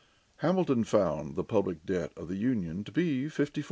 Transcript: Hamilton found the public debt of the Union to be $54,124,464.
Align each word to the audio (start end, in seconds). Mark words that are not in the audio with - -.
Hamilton 0.37 0.83
found 0.83 1.35
the 1.35 1.43
public 1.43 1.85
debt 1.85 2.11
of 2.17 2.27
the 2.27 2.35
Union 2.35 2.83
to 2.85 2.91
be 2.91 3.25
$54,124,464. 3.25 3.53